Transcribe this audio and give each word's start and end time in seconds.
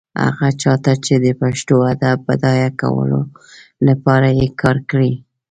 هغه 0.23 0.47
چا 0.61 0.73
ته 0.83 0.93
چې 1.05 1.13
د 1.25 1.27
پښتو 1.41 1.75
ادب 1.93 2.17
بډایه 2.27 2.69
کولو 2.81 3.21
لپاره 3.87 4.27
يې 4.39 4.47
کار 4.61 4.77
کړی. 4.89 5.11